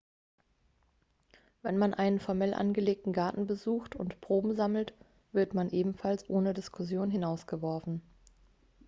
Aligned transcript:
wenn 1.61 1.77
man 1.77 1.93
einen 1.93 2.19
formell 2.19 2.55
angelegten 2.55 3.13
garten 3.13 3.45
besucht 3.45 3.95
und 3.95 4.19
proben 4.19 4.55
sammelt 4.55 4.95
wird 5.31 5.53
man 5.53 5.69
ebenfalls 5.69 6.27
ohne 6.27 6.55
diskussion 6.55 7.11
hinausgeworfen 7.11 8.01